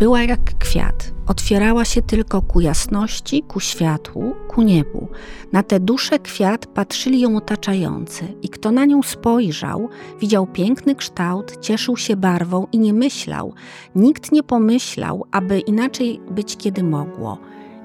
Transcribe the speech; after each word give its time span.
Była 0.00 0.22
jak 0.22 0.58
kwiat, 0.58 1.12
otwierała 1.26 1.84
się 1.84 2.02
tylko 2.02 2.42
ku 2.42 2.60
jasności, 2.60 3.42
ku 3.42 3.60
światłu, 3.60 4.34
ku 4.48 4.62
niebu. 4.62 5.08
Na 5.52 5.62
tę 5.62 5.80
duszę 5.80 6.18
kwiat 6.18 6.66
patrzyli 6.66 7.20
ją 7.20 7.36
otaczający 7.36 8.24
i 8.42 8.48
kto 8.48 8.72
na 8.72 8.84
nią 8.84 9.02
spojrzał, 9.02 9.88
widział 10.20 10.46
piękny 10.46 10.94
kształt, 10.94 11.60
cieszył 11.60 11.96
się 11.96 12.16
barwą 12.16 12.66
i 12.72 12.78
nie 12.78 12.92
myślał, 12.92 13.54
nikt 13.94 14.32
nie 14.32 14.42
pomyślał, 14.42 15.26
aby 15.30 15.60
inaczej 15.60 16.20
być 16.30 16.56
kiedy 16.56 16.82
mogło. 16.82 17.38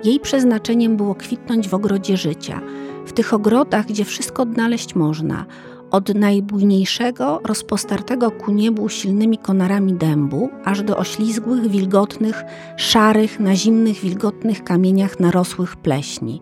Jej 0.03 0.19
przeznaczeniem 0.19 0.97
było 0.97 1.15
kwitnąć 1.15 1.69
w 1.69 1.73
ogrodzie 1.73 2.17
życia, 2.17 2.61
w 3.05 3.13
tych 3.13 3.33
ogrodach, 3.33 3.85
gdzie 3.85 4.05
wszystko 4.05 4.43
odnaleźć 4.43 4.95
można– 4.95 5.45
od 5.91 6.15
najbujniejszego, 6.15 7.41
rozpostartego 7.43 8.31
ku 8.31 8.51
niebu 8.51 8.89
silnymi 8.89 9.37
konarami 9.37 9.93
dębu, 9.93 10.49
aż 10.65 10.83
do 10.83 10.97
oślizgłych, 10.97 11.67
wilgotnych, 11.67 12.43
szarych, 12.77 13.39
na 13.39 13.55
zimnych, 13.55 13.99
wilgotnych 13.99 14.63
kamieniach 14.63 15.19
narosłych 15.19 15.75
pleśni. 15.75 16.41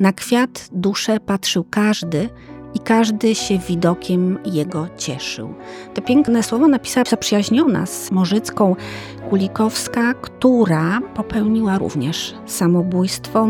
Na 0.00 0.12
kwiat 0.12 0.68
duszę 0.72 1.20
patrzył 1.20 1.64
każdy 1.70 2.28
i 2.74 2.78
każdy 2.78 3.34
się 3.34 3.58
widokiem 3.58 4.38
jego 4.44 4.88
cieszył. 4.96 5.54
Te 5.94 6.02
piękne 6.02 6.42
słowa 6.42 6.68
napisała 6.68 7.04
zaprzyjaźniona 7.04 7.86
z 7.86 8.10
Morzycką 8.10 8.76
Kulikowska, 9.30 10.14
która 10.14 11.00
popełniła 11.14 11.78
również 11.78 12.34
samobójstwo. 12.46 13.48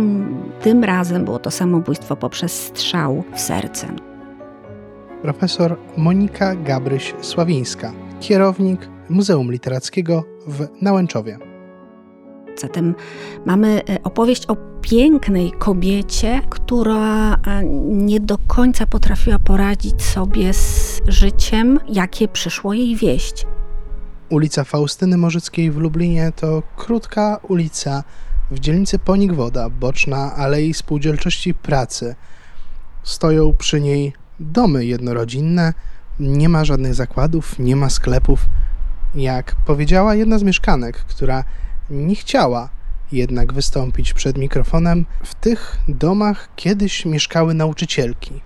Tym 0.63 0.85
razem 0.85 1.25
było 1.25 1.39
to 1.39 1.51
samobójstwo 1.51 2.17
poprzez 2.17 2.53
strzał 2.53 3.25
w 3.35 3.41
serce 3.41 4.14
profesor 5.25 5.77
Monika 5.97 6.55
Gabryś-Sławińska, 6.57 7.93
kierownik 8.21 8.89
Muzeum 9.09 9.53
Literackiego 9.53 10.25
w 10.47 10.67
Nałęczowie. 10.83 11.39
Zatem 12.57 12.95
mamy 13.47 13.83
e, 13.89 14.03
opowieść 14.03 14.47
o 14.47 14.57
pięknej 14.83 15.53
kobiecie, 15.59 16.41
która 16.51 17.35
e, 17.35 17.65
nie 17.85 18.21
do 18.21 18.39
końca 18.47 18.87
potrafiła 18.87 19.39
poradzić 19.39 20.03
sobie 20.03 20.53
z 20.53 21.01
życiem, 21.07 21.81
jakie 21.89 22.29
przyszło 22.29 22.75
jej 22.75 22.97
wieść. 22.97 23.47
Ulica 24.29 24.65
Faustyny 24.65 25.17
Morzyckiej 25.17 25.71
w 25.71 25.77
Lublinie 25.77 26.33
to 26.37 26.63
krótka 26.77 27.41
ulica 27.49 28.05
w 28.51 28.59
dzielnicy 28.61 28.99
Ponik-Woda, 28.99 29.71
boczna 29.71 30.37
Alei 30.37 30.75
Spółdzielczości 30.75 31.55
Pracy. 31.55 32.15
Stoją 33.03 33.55
przy 33.59 33.81
niej 33.81 34.13
domy 34.41 34.87
jednorodzinne, 34.87 35.75
nie 36.21 36.49
ma 36.49 36.65
żadnych 36.65 36.95
zakładów, 36.95 37.59
nie 37.59 37.77
ma 37.77 37.91
sklepów. 37.91 38.47
Jak 39.15 39.57
powiedziała 39.67 40.15
jedna 40.15 40.39
z 40.39 40.43
mieszkanek, 40.43 40.97
która 40.97 41.45
nie 41.91 42.15
chciała 42.15 42.69
jednak 43.13 43.53
wystąpić 43.53 44.15
przed 44.15 44.39
mikrofonem, 44.39 45.07
w 45.25 45.35
tych 45.35 45.79
domach 45.89 46.49
kiedyś 46.57 47.05
mieszkały 47.05 47.55
nauczycielki. 47.55 48.41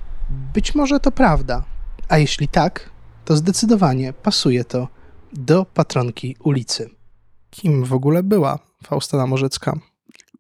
Być 0.54 0.74
może 0.74 1.00
to 1.00 1.12
prawda, 1.12 1.64
a 2.08 2.18
jeśli 2.18 2.48
tak, 2.48 2.90
to 3.24 3.36
zdecydowanie 3.36 4.12
pasuje 4.12 4.64
to 4.64 4.88
do 5.32 5.64
patronki 5.64 6.36
ulicy. 6.44 6.90
Kim 7.50 7.84
w 7.84 7.92
ogóle 7.92 8.22
była 8.22 8.58
Faustyna 8.84 9.26
Morzycka? 9.26 9.78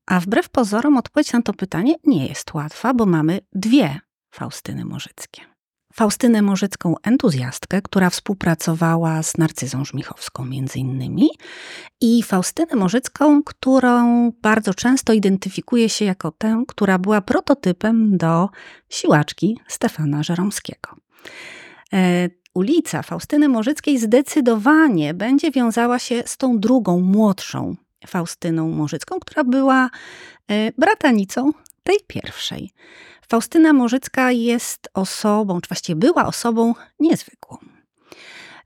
A 0.06 0.20
wbrew 0.20 0.48
pozorom 0.48 0.96
odpowiedź 0.96 1.32
na 1.32 1.42
to 1.42 1.52
pytanie 1.52 1.94
nie 2.04 2.26
jest 2.26 2.54
łatwa, 2.54 2.94
bo 2.94 3.06
mamy 3.06 3.40
dwie 3.52 4.00
Faustyny 4.38 4.84
Morzyckie. 4.84 5.42
Faustynę 5.92 6.42
Morzycką 6.42 6.94
entuzjastkę, 7.02 7.82
która 7.82 8.10
współpracowała 8.10 9.22
z 9.22 9.38
Narcyzą 9.38 9.84
Żmichowską 9.84 10.44
między 10.44 10.78
innymi 10.78 11.28
i 12.00 12.22
Faustynę 12.22 12.76
Morzycką, 12.76 13.42
którą 13.42 14.30
bardzo 14.42 14.74
często 14.74 15.12
identyfikuje 15.12 15.88
się 15.88 16.04
jako 16.04 16.30
tę, 16.30 16.62
która 16.68 16.98
była 16.98 17.20
prototypem 17.20 18.16
do 18.16 18.48
siłaczki 18.88 19.60
Stefana 19.68 20.22
Żeromskiego. 20.22 20.90
E, 21.92 22.28
ulica 22.54 23.02
Faustyny 23.02 23.48
Morzyckiej 23.48 23.98
zdecydowanie 23.98 25.14
będzie 25.14 25.50
wiązała 25.50 25.98
się 25.98 26.22
z 26.26 26.36
tą 26.36 26.58
drugą, 26.58 27.00
młodszą 27.00 27.76
Faustyną 28.06 28.68
Morzycką, 28.68 29.20
która 29.20 29.44
była 29.44 29.90
e, 30.48 30.72
bratanicą 30.72 31.52
tej 31.88 31.98
pierwszej. 32.06 32.72
Faustyna 33.28 33.72
Morzycka 33.72 34.32
jest 34.32 34.88
osobą, 34.94 35.60
czy 35.60 35.68
właściwie 35.68 35.96
była 35.96 36.26
osobą 36.26 36.74
niezwykłą. 37.00 37.58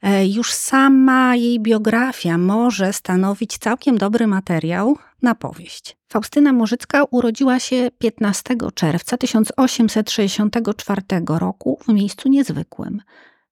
E, 0.03 0.27
już 0.27 0.53
sama 0.53 1.37
jej 1.37 1.61
biografia 1.61 2.39
może 2.39 2.93
stanowić 2.93 3.59
całkiem 3.59 3.99
dobry 3.99 4.27
materiał 4.27 4.97
na 5.23 5.35
powieść. 5.35 5.97
Faustyna 6.09 6.53
Morzycka 6.53 7.05
urodziła 7.11 7.59
się 7.61 7.91
15 7.99 8.57
czerwca 8.75 9.17
1864 9.17 11.03
roku 11.27 11.79
w 11.85 11.89
miejscu 11.89 12.29
niezwykłym, 12.29 13.03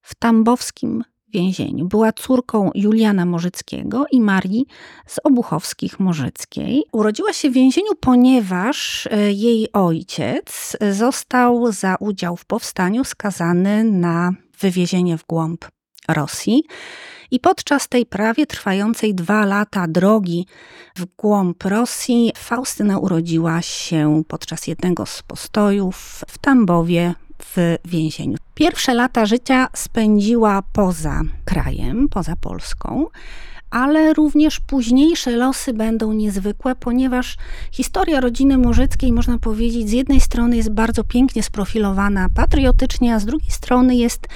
w 0.02 0.14
tambowskim 0.14 1.04
więzieniu. 1.30 1.86
Była 1.86 2.12
córką 2.12 2.70
Juliana 2.74 3.26
Morzyckiego 3.26 4.04
i 4.12 4.20
Marii 4.20 4.66
z 5.06 5.20
Obuchowskich-Morzyckiej. 5.24 6.82
Urodziła 6.92 7.32
się 7.32 7.50
w 7.50 7.52
więzieniu, 7.52 7.90
ponieważ 8.00 9.06
e, 9.06 9.32
jej 9.32 9.72
ojciec 9.72 10.76
został 10.90 11.72
za 11.72 11.96
udział 12.00 12.36
w 12.36 12.44
powstaniu 12.44 13.04
skazany 13.04 13.84
na 13.84 14.32
wywiezienie 14.60 15.18
w 15.18 15.26
głąb 15.26 15.64
Rosji. 16.08 16.64
I 17.30 17.40
podczas 17.40 17.88
tej 17.88 18.06
prawie 18.06 18.46
trwającej 18.46 19.14
dwa 19.14 19.46
lata 19.46 19.86
drogi 19.88 20.46
w 20.96 21.04
głąb 21.16 21.64
Rosji, 21.64 22.32
Faustyna 22.36 22.98
urodziła 22.98 23.62
się 23.62 24.22
podczas 24.28 24.66
jednego 24.66 25.06
z 25.06 25.22
postojów 25.22 26.24
w 26.28 26.38
Tambowie 26.38 27.14
w 27.40 27.76
więzieniu. 27.84 28.36
Pierwsze 28.54 28.94
lata 28.94 29.26
życia 29.26 29.68
spędziła 29.74 30.62
poza 30.72 31.20
krajem, 31.44 32.08
poza 32.08 32.36
Polską 32.36 33.06
ale 33.70 34.14
również 34.14 34.60
późniejsze 34.60 35.30
losy 35.30 35.72
będą 35.72 36.12
niezwykłe, 36.12 36.74
ponieważ 36.74 37.36
historia 37.72 38.20
rodziny 38.20 38.58
Morzyckiej, 38.58 39.12
można 39.12 39.38
powiedzieć, 39.38 39.88
z 39.88 39.92
jednej 39.92 40.20
strony 40.20 40.56
jest 40.56 40.70
bardzo 40.70 41.04
pięknie 41.04 41.42
sprofilowana 41.42 42.28
patriotycznie, 42.34 43.14
a 43.14 43.18
z 43.18 43.24
drugiej 43.24 43.50
strony 43.50 43.96
jest 43.96 44.28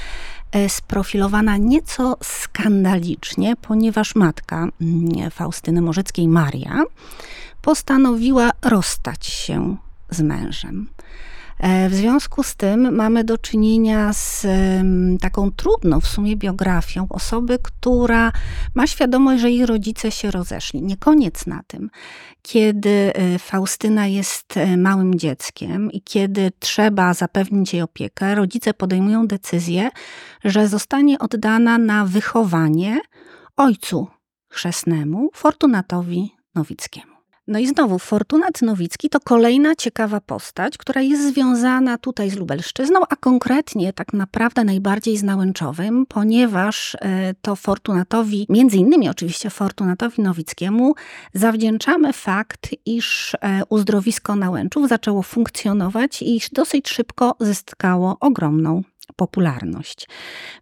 e, 0.52 0.68
sprofilowana 0.68 1.56
nieco 1.56 2.16
skandalicznie, 2.22 3.56
ponieważ 3.56 4.14
matka 4.14 4.68
mm, 4.80 5.30
Faustyny 5.30 5.82
Morzyckiej, 5.82 6.28
Maria, 6.28 6.82
postanowiła 7.62 8.50
rozstać 8.62 9.26
się 9.26 9.76
z 10.10 10.20
mężem. 10.20 10.88
E, 11.64 11.88
w 11.88 11.94
związku 11.94 12.42
z 12.42 12.56
tym 12.56 12.94
mamy 12.94 13.24
do 13.24 13.38
czynienia 13.38 14.12
z 14.12 14.46
taką 15.20 15.50
trudną 15.50 16.00
w 16.00 16.06
sumie 16.06 16.36
biografią 16.36 17.06
osoby, 17.10 17.58
która 17.62 18.32
ma 18.74 18.86
świadomość, 18.86 19.42
że 19.42 19.50
jej 19.50 19.66
rodzice 19.66 20.10
się 20.10 20.30
rozeszli. 20.30 20.82
Nie 20.82 20.96
koniec 20.96 21.46
na 21.46 21.62
tym. 21.66 21.90
Kiedy 22.42 23.12
e, 23.14 23.38
Faustyna 23.38 24.06
jest 24.06 24.56
e, 24.56 24.76
małym 24.76 25.18
dzieckiem 25.18 25.92
i 25.92 26.02
kiedy 26.02 26.52
trzeba 26.58 27.14
zapewnić 27.14 27.72
jej 27.72 27.82
opiekę, 27.82 28.34
rodzice 28.34 28.74
podejmują 28.74 29.26
decyzję, 29.26 29.90
że 30.44 30.68
zostanie 30.68 31.18
oddana 31.18 31.78
na 31.78 32.04
wychowanie 32.04 33.00
ojcu 33.56 34.06
chrzestnemu, 34.48 35.30
Fortunatowi 35.34 36.34
Nowickiemu. 36.54 37.13
No 37.48 37.58
i 37.58 37.66
znowu, 37.66 37.98
Fortunat 37.98 38.62
Nowicki 38.62 39.08
to 39.10 39.20
kolejna 39.20 39.74
ciekawa 39.74 40.20
postać, 40.20 40.78
która 40.78 41.00
jest 41.00 41.28
związana 41.28 41.98
tutaj 41.98 42.30
z 42.30 42.36
Lubelszczyzną, 42.36 43.00
a 43.08 43.16
konkretnie 43.16 43.92
tak 43.92 44.12
naprawdę 44.12 44.64
najbardziej 44.64 45.16
z 45.16 45.22
Nałęczowym, 45.22 46.06
ponieważ 46.06 46.94
e, 47.00 47.34
to 47.42 47.56
Fortunatowi, 47.56 48.46
między 48.48 48.76
innymi 48.76 49.08
oczywiście 49.08 49.50
Fortunatowi 49.50 50.22
Nowickiemu, 50.22 50.94
zawdzięczamy 51.34 52.12
fakt, 52.12 52.68
iż 52.86 53.34
e, 53.34 53.62
uzdrowisko 53.68 54.36
Nałęczów 54.36 54.88
zaczęło 54.88 55.22
funkcjonować 55.22 56.22
i 56.22 56.40
dosyć 56.52 56.88
szybko 56.88 57.36
zyskało 57.40 58.16
ogromną 58.20 58.82
popularność. 59.16 60.08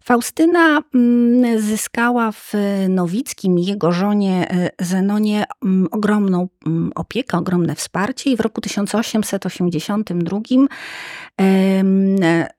Faustyna 0.03 0.81
mm, 0.95 1.61
zyskała 1.61 2.31
w 2.31 2.53
Nowickim, 2.89 3.59
jego 3.59 3.91
żonie 3.91 4.51
e, 4.51 4.69
Zenonie, 4.85 5.45
mm, 5.63 5.87
ogromną 5.91 6.47
opiekę, 6.95 7.37
ogromne 7.37 7.75
wsparcie 7.75 8.31
i 8.31 8.37
w 8.37 8.39
roku 8.39 8.61
1882 8.61 10.39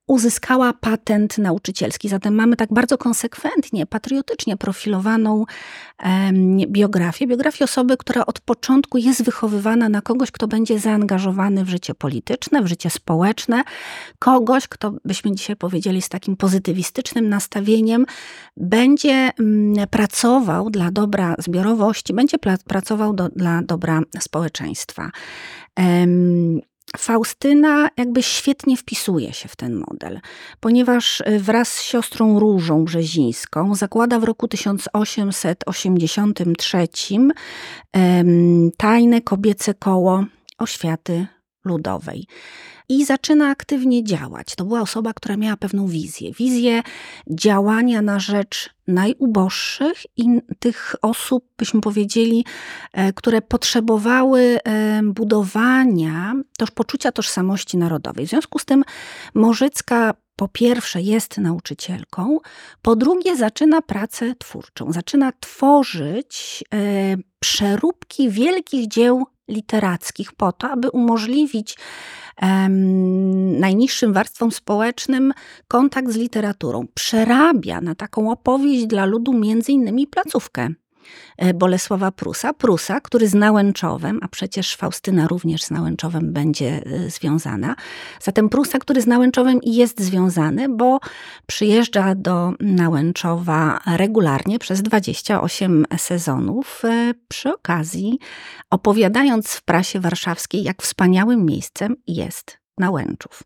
uzyskała 0.06 0.72
patent 0.72 1.38
nauczycielski. 1.38 2.08
Zatem 2.08 2.34
mamy 2.34 2.56
tak 2.56 2.72
bardzo 2.72 2.98
konsekwentnie, 2.98 3.86
patriotycznie 3.86 4.56
profilowaną 4.56 5.44
biografię. 6.66 7.26
Biografię 7.26 7.64
osoby, 7.64 7.96
która 7.96 8.26
od 8.26 8.40
początku 8.40 8.98
jest 8.98 9.22
wychowywana 9.22 9.88
na 9.88 10.00
kogoś, 10.00 10.30
kto 10.30 10.48
będzie 10.48 10.78
zaangażowany 10.78 11.64
w 11.64 11.68
życie 11.68 11.94
polityczne, 11.94 12.62
w 12.62 12.66
życie 12.66 12.90
społeczne, 12.90 13.62
kogoś, 14.18 14.68
kto 14.68 14.92
byśmy 15.04 15.32
dzisiaj 15.32 15.56
powiedzieli 15.56 16.02
z 16.02 16.08
takim 16.08 16.36
pozytywistycznym 16.36 17.28
nastawieniem, 17.28 18.06
będzie 18.56 19.30
mm, 19.40 19.88
pracował 19.88 20.70
dla 20.70 20.90
dobra 20.90 21.34
zbiorowości, 21.38 22.14
będzie 22.14 22.38
pracował 22.66 23.12
do, 23.12 23.28
dla 23.28 23.62
dobra 23.62 23.93
społeczeństwa. 24.20 25.10
Faustyna 26.96 27.88
jakby 27.96 28.22
świetnie 28.22 28.76
wpisuje 28.76 29.32
się 29.32 29.48
w 29.48 29.56
ten 29.56 29.74
model, 29.74 30.20
ponieważ 30.60 31.20
y, 31.20 31.40
wraz 31.40 31.72
z 31.72 31.82
siostrą 31.82 32.40
Różą 32.40 32.84
Brzezińską 32.84 33.74
zakłada 33.74 34.18
w 34.18 34.24
roku 34.24 34.48
1883 34.48 36.88
tajne 38.76 39.20
kobiece 39.20 39.74
koło 39.74 40.24
oświaty 40.58 41.26
ludowej 41.64 42.26
i 42.88 43.04
zaczyna 43.04 43.48
aktywnie 43.48 44.04
działać. 44.04 44.54
To 44.56 44.64
była 44.64 44.80
osoba, 44.80 45.12
która 45.14 45.36
miała 45.36 45.56
pewną 45.56 45.86
wizję. 45.86 46.32
Wizję 46.32 46.82
działania 47.30 48.02
na 48.02 48.18
rzecz 48.18 48.70
najuboższych 48.86 50.02
i 50.16 50.40
tych 50.58 50.94
osób, 51.02 51.44
byśmy 51.58 51.80
powiedzieli, 51.80 52.44
e, 52.92 53.12
które 53.12 53.42
potrzebowały 53.42 54.58
e, 54.64 55.00
budowania 55.02 56.34
też 56.58 56.70
poczucia 56.70 57.12
tożsamości 57.12 57.76
narodowej. 57.76 58.26
W 58.26 58.30
związku 58.30 58.58
z 58.58 58.64
tym 58.64 58.84
Morzycka 59.34 60.14
po 60.36 60.48
pierwsze 60.48 61.02
jest 61.02 61.38
nauczycielką, 61.38 62.38
po 62.82 62.96
drugie 62.96 63.36
zaczyna 63.36 63.82
pracę 63.82 64.34
twórczą, 64.38 64.92
zaczyna 64.92 65.32
tworzyć 65.40 66.64
e, 66.74 67.16
przeróbki 67.40 68.30
wielkich 68.30 68.88
dzieł 68.88 69.26
literackich 69.48 70.32
po 70.32 70.52
to, 70.52 70.70
aby 70.70 70.90
umożliwić 70.90 71.76
najniższym 73.60 74.12
warstwom 74.12 74.52
społecznym 74.52 75.32
kontakt 75.68 76.10
z 76.10 76.16
literaturą. 76.16 76.86
Przerabia 76.94 77.80
na 77.80 77.94
taką 77.94 78.30
opowieść 78.30 78.86
dla 78.86 79.04
ludu 79.04 79.32
między 79.32 79.72
innymi 79.72 80.06
placówkę 80.06 80.68
Bolesława 81.54 82.12
Prusa. 82.12 82.52
Prusa, 82.52 83.00
który 83.00 83.28
z 83.28 83.34
Nałęczowem, 83.34 84.18
a 84.22 84.28
przecież 84.28 84.76
Faustyna 84.76 85.26
również 85.26 85.62
z 85.62 85.70
Nałęczowem 85.70 86.32
będzie 86.32 86.82
e, 86.86 87.10
związana. 87.10 87.76
Zatem 88.22 88.48
Prusa, 88.48 88.78
który 88.78 89.02
z 89.02 89.06
Nałęczowem 89.06 89.60
jest 89.62 90.00
związany, 90.00 90.68
bo 90.68 91.00
przyjeżdża 91.46 92.14
do 92.14 92.52
Nałęczowa 92.60 93.80
regularnie 93.86 94.58
przez 94.58 94.82
28 94.82 95.86
sezonów, 95.98 96.82
e, 96.84 97.14
przy 97.28 97.54
okazji 97.54 98.18
opowiadając 98.70 99.48
w 99.48 99.62
prasie 99.62 100.00
warszawskiej, 100.00 100.62
jak 100.62 100.82
wspaniałym 100.82 101.44
miejscem 101.44 101.96
jest 102.06 102.58
Nałęczów. 102.78 103.42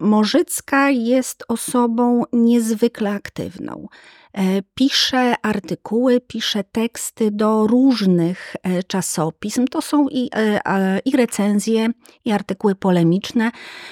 Morzycka 0.00 0.90
jest 0.90 1.44
osobą 1.48 2.22
niezwykle 2.32 3.10
aktywną. 3.10 3.86
E, 4.32 4.62
pisze 4.74 5.34
artykuły, 5.42 6.20
pisze 6.20 6.64
teksty 6.64 7.30
do 7.30 7.66
różnych 7.66 8.56
e, 8.62 8.82
czasopism. 8.82 9.66
To 9.66 9.82
są 9.82 10.08
i, 10.08 10.30
e, 10.34 11.00
i 11.04 11.16
recenzje, 11.16 11.88
i 12.24 12.32
artykuły 12.32 12.74
polemiczne. 12.74 13.50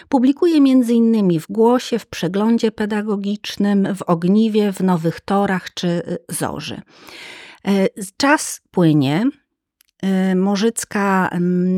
Publikuje 0.09 0.61
między 0.61 0.95
innymi 0.95 1.41
w 1.41 1.47
Głosie, 1.47 1.99
w 1.99 2.07
Przeglądzie 2.07 2.73
Pedagogicznym, 2.73 3.89
w 3.95 4.03
Ogniwie, 4.03 4.73
w 4.73 4.81
Nowych 4.81 5.21
Torach 5.21 5.75
czy 5.75 6.19
Zorzy. 6.29 6.81
Czas 8.17 8.61
płynie, 8.71 9.25
Morzycka 10.37 11.31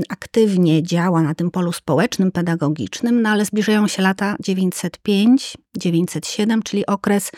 aktywnie 0.09 0.83
działa 0.83 1.23
na 1.23 1.35
tym 1.35 1.51
polu 1.51 1.73
społecznym, 1.73 2.33
pedagogicznym, 2.33 3.23
no 3.23 3.29
ale 3.29 3.45
zbliżają 3.45 3.89
się 3.89 4.03
lata 4.03 4.37
905-907, 4.43 6.63
czyli 6.65 6.87
okres 6.87 7.33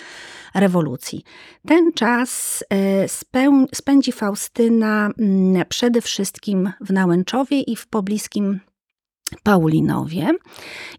rewolucji. 0.54 1.24
Ten 1.66 1.92
czas 1.92 2.64
e, 2.70 3.06
spędzi 3.74 4.12
Faustyna 4.12 5.10
mm, 5.18 5.64
przede 5.68 6.00
wszystkim 6.00 6.72
w 6.80 6.92
Nałęczowie 6.92 7.60
i 7.60 7.76
w 7.76 7.86
pobliskim 7.86 8.60
Paulinowie. 9.42 10.30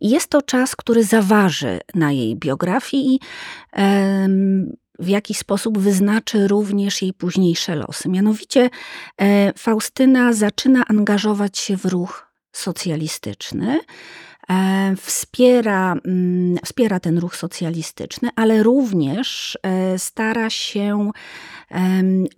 Jest 0.02 0.30
to 0.30 0.42
czas, 0.42 0.76
który 0.76 1.04
zaważy 1.04 1.80
na 1.96 2.12
jej 2.12 2.36
biografii 2.36 3.16
i 3.16 3.20
w 5.02 5.08
jakiś 5.08 5.38
sposób 5.38 5.80
wyznaczy 5.80 6.48
również 6.48 7.02
jej 7.02 7.14
późniejsze 7.14 7.76
losy. 7.76 8.10
Mianowicie 8.10 8.70
e, 9.22 9.54
Faustyna 9.58 10.34
zaczyna 10.34 10.84
angażować 10.88 11.58
się 11.58 11.78
w 11.78 11.86
ruch 11.86 12.28
socjalistyczny. 12.52 13.80
E, 14.50 14.96
wspiera, 14.96 15.96
mm, 16.06 16.58
wspiera 16.66 17.00
ten 17.00 17.18
ruch 17.18 17.36
socjalistyczny, 17.36 18.30
ale 18.36 18.64
również 18.64 19.58
e, 19.64 20.00
stara 20.00 20.50
się 20.50 21.12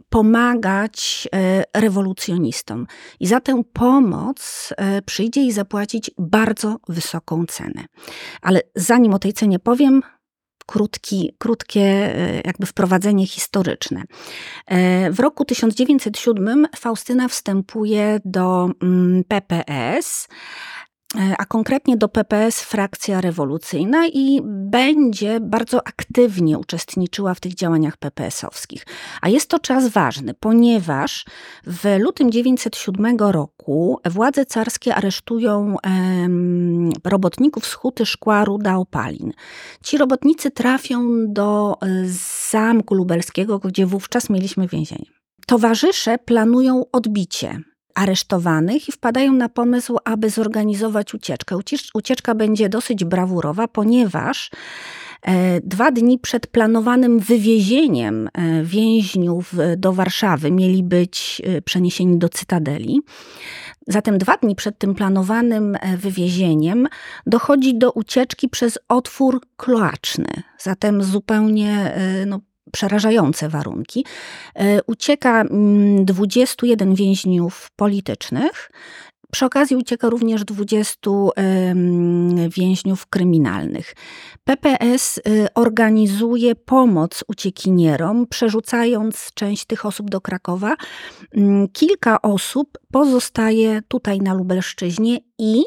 pomagać 0.09 1.27
rewolucjonistom. 1.73 2.87
I 3.19 3.27
za 3.27 3.39
tę 3.39 3.63
pomoc 3.73 4.73
przyjdzie 5.05 5.41
jej 5.41 5.51
zapłacić 5.51 6.11
bardzo 6.17 6.77
wysoką 6.87 7.45
cenę. 7.45 7.85
Ale 8.41 8.61
zanim 8.75 9.13
o 9.13 9.19
tej 9.19 9.33
cenie 9.33 9.59
powiem, 9.59 10.01
krótki, 10.65 11.35
krótkie 11.37 12.15
jakby 12.45 12.65
wprowadzenie 12.65 13.27
historyczne. 13.27 14.03
W 15.11 15.19
roku 15.19 15.45
1907 15.45 16.67
Faustyna 16.75 17.27
wstępuje 17.27 18.19
do 18.25 18.69
mm, 18.81 19.23
PPS. 19.23 20.27
E, 21.19 21.35
a 21.37 21.45
konkretnie 21.45 21.97
do 21.97 22.09
PPS 22.09 22.61
frakcja 22.61 23.21
rewolucyjna 23.21 24.07
i 24.07 24.41
będzie 24.45 25.39
bardzo 25.39 25.87
aktywnie 25.87 26.59
uczestniczyła 26.59 27.33
w 27.33 27.39
tych 27.39 27.53
działaniach 27.53 27.97
PPS-owskich. 27.97 28.85
A 29.21 29.29
jest 29.29 29.49
to 29.49 29.59
czas 29.59 29.87
ważny, 29.87 30.33
ponieważ 30.33 31.25
w 31.67 31.95
lutym 31.99 32.29
1907 32.29 33.17
roku 33.17 33.99
władze 34.05 34.45
carskie 34.45 34.95
aresztują 34.95 35.75
em, 35.83 36.91
robotników 37.03 37.65
z 37.65 37.73
huty 37.73 38.05
szkła 38.05 38.45
Ruda 38.45 38.75
Opalin. 38.75 39.33
Ci 39.83 39.97
robotnicy 39.97 40.51
trafią 40.51 41.25
do 41.27 41.77
e, 41.81 41.87
zamku 42.49 42.95
lubelskiego, 42.95 43.59
gdzie 43.59 43.85
wówczas 43.85 44.29
mieliśmy 44.29 44.67
więzienie. 44.67 45.05
Towarzysze 45.47 46.17
planują 46.17 46.83
odbicie 46.91 47.63
aresztowanych 47.95 48.89
i 48.89 48.91
wpadają 48.91 49.33
na 49.33 49.49
pomysł, 49.49 49.97
aby 50.05 50.29
zorganizować 50.29 51.13
ucieczkę. 51.13 51.59
Ucieczka 51.93 52.35
będzie 52.35 52.69
dosyć 52.69 53.03
brawurowa, 53.03 53.67
ponieważ 53.67 54.51
e, 55.21 55.61
Dwa 55.61 55.91
dni 55.91 56.19
przed 56.19 56.47
planowanym 56.47 57.19
wywiezieniem 57.19 58.29
e, 58.33 58.63
więźniów 58.63 59.53
do 59.77 59.93
Warszawy 59.93 60.51
mieli 60.51 60.83
być 60.83 61.41
e, 61.45 61.61
przeniesieni 61.61 62.17
do 62.17 62.29
Cytadeli. 62.29 63.01
Zatem 63.87 64.17
dwa 64.17 64.37
dni 64.37 64.55
przed 64.55 64.77
tym 64.77 64.95
planowanym 64.95 65.77
wywiezieniem 65.97 66.87
dochodzi 67.25 67.77
do 67.77 67.91
ucieczki 67.91 68.49
przez 68.49 68.79
otwór 68.87 69.41
kloaczny. 69.57 70.27
Zatem 70.57 71.03
zupełnie 71.03 71.93
no, 72.25 72.39
przerażające 72.71 73.49
warunki. 73.49 74.05
E, 74.55 74.83
ucieka 74.83 75.43
21 76.03 76.87
mm, 76.87 76.95
więźniów 76.95 77.71
politycznych. 77.75 78.69
Przy 79.33 79.45
okazji 79.45 79.75
ucieka 79.75 80.09
również 80.09 80.45
20 80.45 81.11
więźniów 82.49 83.05
kryminalnych. 83.07 83.95
PPS 84.43 85.17
y, 85.17 85.47
organizuje 85.55 86.55
pomoc 86.55 87.23
uciekinierom, 87.27 88.27
przerzucając 88.27 89.31
część 89.33 89.65
tych 89.65 89.85
osób 89.85 90.09
do 90.09 90.21
Krakowa. 90.21 90.75
Mm, 91.35 91.67
kilka 91.67 92.21
osób 92.21 92.77
pozostaje 92.91 93.81
tutaj 93.87 94.19
na 94.19 94.33
Lubelszczyźnie 94.33 95.17
i 95.39 95.63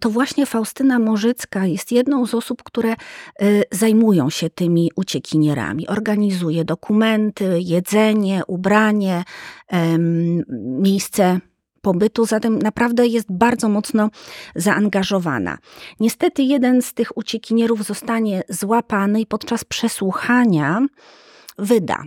to 0.00 0.10
właśnie 0.10 0.46
Faustyna 0.46 0.98
Morzycka 0.98 1.66
jest 1.66 1.92
jedną 1.92 2.26
z 2.26 2.34
osób, 2.34 2.62
które 2.62 2.90
e, 2.92 2.96
zajmują 3.70 4.30
się 4.30 4.50
tymi 4.50 4.90
uciekinierami. 4.96 5.88
Organizuje 5.88 6.64
dokumenty, 6.64 7.58
jedzenie, 7.60 8.42
ubranie, 8.46 9.24
miejsce 10.54 11.40
pobytu, 11.80 12.26
zatem 12.26 12.58
naprawdę 12.58 13.06
jest 13.06 13.32
bardzo 13.32 13.68
mocno 13.68 14.10
zaangażowana. 14.54 15.58
Niestety 16.00 16.42
jeden 16.42 16.82
z 16.82 16.94
tych 16.94 17.16
uciekinierów 17.16 17.84
zostanie 17.84 18.42
złapany 18.48 19.20
i 19.20 19.26
podczas 19.26 19.64
przesłuchania 19.64 20.86
wyda 21.58 22.04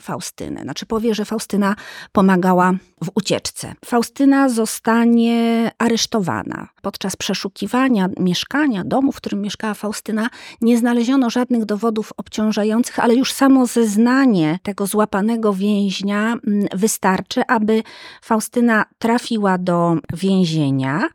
Faustynę. 0.00 0.60
Znaczy 0.62 0.86
powie, 0.86 1.14
że 1.14 1.24
Faustyna 1.24 1.76
pomagała 2.12 2.72
w 3.04 3.10
ucieczce. 3.14 3.74
Faustyna 3.84 4.48
zostanie 4.48 5.70
aresztowana. 5.78 6.68
Podczas 6.82 7.16
przeszukiwania 7.16 8.08
mieszkania, 8.20 8.84
domu, 8.84 9.12
w 9.12 9.16
którym 9.16 9.40
mieszkała 9.40 9.74
Faustyna, 9.74 10.30
nie 10.60 10.78
znaleziono 10.78 11.30
żadnych 11.30 11.64
dowodów 11.64 12.12
obciążających, 12.16 12.98
ale 12.98 13.14
już 13.14 13.32
samo 13.32 13.66
zeznanie 13.66 14.58
tego 14.62 14.86
złapanego 14.86 15.54
więźnia 15.54 16.36
mm, 16.46 16.66
wystarczy, 16.74 17.42
aby 17.48 17.82
Faustyna 18.22 18.84
trafiła 18.98 19.58
do 19.58 19.96
więzienia. 20.14 21.08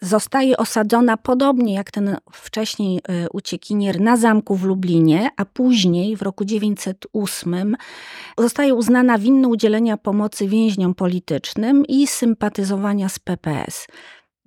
Zostaje 0.00 0.56
osadzona 0.56 1.16
podobnie 1.16 1.74
jak 1.74 1.90
ten 1.90 2.16
wcześniej 2.32 2.98
y, 2.98 3.26
uciekinier 3.32 4.00
na 4.00 4.16
zamku 4.16 4.56
w 4.56 4.64
Lublinie, 4.64 5.30
a 5.36 5.44
później 5.44 6.16
w 6.16 6.22
roku 6.22 6.44
908 6.44 7.76
zostaje 8.38 8.74
uznana 8.74 9.18
winna 9.18 9.48
udzielenia 9.48 9.96
pomocy 9.96 10.48
więźniom 10.48 10.94
politycznym 10.94 11.86
i 11.86 12.06
sympatyzowania 12.06 13.08
z 13.08 13.18
PPS. 13.18 13.86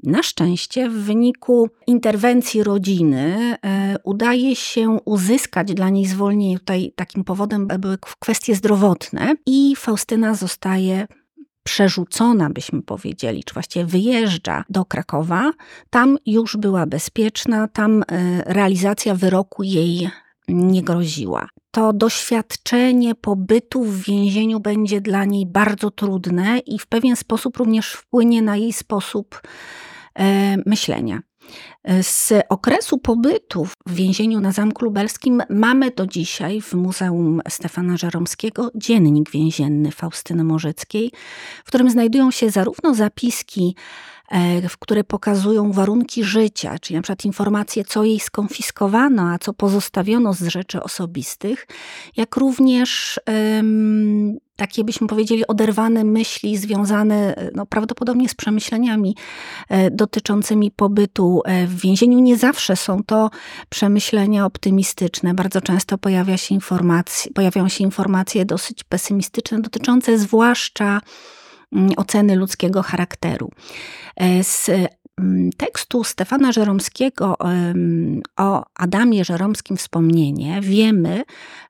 Na 0.04 0.24
szczęście 0.24 0.90
w 0.90 0.94
wyniku 0.94 1.70
interwencji 1.88 2.64
rodziny 2.64 3.58
e, 3.66 3.96
udaje 4.04 4.56
się 4.56 4.98
uzyskać 5.06 5.74
dla 5.74 5.90
niej 5.90 6.06
zwolnienie. 6.06 6.60
Tutaj 6.60 6.94
takim 6.96 7.24
powodem 7.24 7.68
były 7.68 7.98
kwestie 8.20 8.56
zdrowotne 8.56 9.36
i 9.46 9.76
Faustyna 9.76 10.36
zostaje 10.36 11.08
przerzucona, 11.70 12.50
byśmy 12.50 12.82
powiedzieli, 12.82 13.44
czy 13.44 13.54
właściwie 13.54 13.86
wyjeżdża 13.86 14.64
do 14.70 14.86
Krakowa. 14.86 15.52
Tam 15.90 16.18
już 16.26 16.58
była 16.58 16.86
bezpieczna, 16.86 17.68
tam 17.68 18.04
e, 18.04 18.04
realizacja 18.54 19.16
wyroku 19.16 19.64
jej 19.64 20.10
nie 20.48 20.84
groziła. 20.84 21.48
To 21.72 21.94
doświadczenie 21.94 23.16
pobytu 23.16 23.84
w 23.84 24.04
więzieniu 24.04 24.60
będzie 24.60 25.02
dla 25.02 25.26
niej 25.26 25.46
bardzo 25.46 25.92
trudne 25.92 26.60
i 26.60 26.80
w 26.80 26.88
pewien 26.88 27.16
sposób 27.16 27.58
również 27.58 27.94
wpłynie 27.94 28.42
na 28.42 28.58
jej 28.58 28.74
sposób 28.74 29.42
e, 30.16 30.58
myślenia. 30.66 31.20
Z 32.02 32.34
okresu 32.50 32.98
pobytu 32.98 33.66
w 33.66 33.94
więzieniu 33.94 34.40
na 34.40 34.52
Zamku 34.52 34.86
Lubelskim 34.86 35.44
mamy 35.50 35.92
do 35.92 36.08
dzisiaj 36.08 36.62
w 36.62 36.74
Muzeum 36.74 37.42
Stefana 37.50 37.98
Żeromskiego 37.98 38.72
dziennik 38.76 39.32
więzienny 39.32 39.92
Faustyny 39.92 40.44
Morzyckiej, 40.44 41.12
w 41.64 41.68
którym 41.68 41.90
znajdują 41.90 42.32
się 42.32 42.50
zarówno 42.50 42.96
zapiski 42.96 43.76
E, 44.32 44.62
które 44.80 45.04
pokazują 45.04 45.72
warunki 45.72 46.24
życia, 46.24 46.80
czyli 46.80 46.96
na 46.96 47.02
przykład 47.02 47.26
informacje, 47.26 47.84
co 47.84 48.04
jej 48.04 48.20
skonfiskowano, 48.20 49.30
a 49.30 49.38
co 49.38 49.54
pozostawiono 49.54 50.34
z 50.34 50.42
rzeczy 50.42 50.84
osobistych, 50.84 51.68
jak 52.18 52.36
również 52.36 53.20
takie 54.60 54.84
byśmy 54.84 55.08
powiedzieli 55.08 55.48
oderwane 55.48 56.04
myśli 56.04 56.58
związane 56.58 57.36
no, 57.56 57.66
prawdopodobnie 57.66 58.30
z 58.30 58.36
przemyśleniami 58.36 59.16
e, 59.70 59.92
dotyczącymi 59.92 60.72
pobytu 60.72 61.42
e, 61.46 61.68
w 61.68 61.82
więzieniu. 61.82 62.20
Nie 62.20 62.38
zawsze 62.38 62.76
są 62.76 63.04
to 63.04 63.30
przemyślenia 63.70 64.46
optymistyczne. 64.46 65.34
Bardzo 65.34 65.62
często 65.62 65.98
pojawia 65.98 66.38
się 66.38 66.56
informacje, 66.56 67.32
pojawiają 67.32 67.70
się 67.70 67.84
informacje 67.84 68.46
dosyć 68.46 68.84
pesymistyczne, 68.84 69.62
dotyczące 69.62 70.18
zwłaszcza 70.18 71.02
Mm, 71.76 71.92
oceny 71.98 72.36
ludzkiego 72.36 72.82
charakteru. 72.82 73.52
E, 74.16 74.44
z 74.44 74.70
tekstu 75.58 76.04
Stefana 76.04 76.52
Żeromskiego 76.52 77.38
o 78.38 78.66
Adamie 78.76 79.26
Żeromskim 79.26 79.78
wspomnienie 79.78 80.62
wiemy, 80.62 81.24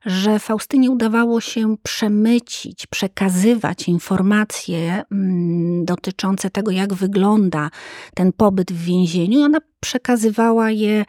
że 0.06 0.38
Faustynie 0.38 0.90
udawało 0.90 1.40
się 1.40 1.76
przemycić, 1.82 2.86
przekazywać 2.86 3.88
informacje 3.88 5.02
mm, 5.12 5.84
dotyczące 5.84 6.50
tego, 6.50 6.70
jak 6.70 6.94
wygląda 6.94 7.70
ten 8.14 8.32
pobyt 8.32 8.72
w 8.72 8.84
więzieniu. 8.84 9.42
Ona 9.42 9.58
przekazywała 9.80 10.70
je 10.70 11.04